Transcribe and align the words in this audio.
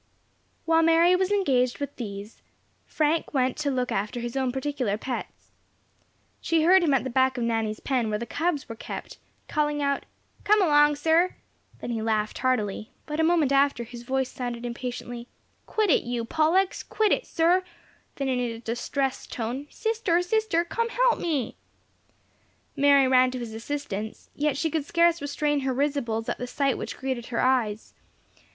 While 0.65 0.81
Mary 0.81 1.15
was 1.15 1.31
engaged 1.31 1.77
with 1.77 1.95
these, 1.97 2.41
Frank 2.87 3.35
went 3.35 3.55
to 3.57 3.69
look 3.69 3.91
after 3.91 4.19
his 4.19 4.35
own 4.35 4.51
particular 4.51 4.97
pets. 4.97 5.51
She 6.41 6.63
heard 6.63 6.81
him 6.83 6.95
at 6.95 7.03
the 7.03 7.11
back 7.11 7.37
of 7.37 7.43
Nanny's 7.43 7.79
pen, 7.79 8.09
where 8.09 8.17
the 8.17 8.25
cubs 8.25 8.67
were 8.67 8.73
kept, 8.75 9.19
calling 9.47 9.79
out, 9.79 10.07
"Come 10.43 10.59
along, 10.59 10.95
sir!" 10.95 11.35
then 11.81 11.91
he 11.91 12.01
laughed 12.01 12.39
heartily, 12.39 12.89
but 13.05 13.19
a 13.19 13.23
moment 13.23 13.51
after 13.51 13.83
his 13.83 14.01
voice 14.01 14.31
sounded 14.31 14.65
impatiently, 14.65 15.27
"Quit 15.67 15.91
it, 15.91 16.01
you 16.01 16.25
Pollux! 16.25 16.81
quit 16.81 17.11
it, 17.11 17.27
sir!" 17.27 17.61
then 18.15 18.27
in 18.27 18.39
a 18.39 18.57
distressed 18.57 19.31
tone, 19.31 19.67
"Sister, 19.69 20.19
sister, 20.23 20.65
come 20.65 20.89
help 20.89 21.19
me!" 21.19 21.55
Mary 22.75 23.07
ran 23.07 23.29
to 23.29 23.37
his 23.37 23.53
assistance, 23.53 24.31
yet 24.35 24.57
she 24.57 24.71
could 24.71 24.83
scarce 24.85 25.21
restrain 25.21 25.59
her 25.59 25.75
risibles 25.75 26.27
at 26.27 26.39
the 26.39 26.47
sight 26.47 26.75
which 26.75 26.97
greeted 26.97 27.27
her 27.27 27.39
eyes. 27.39 27.93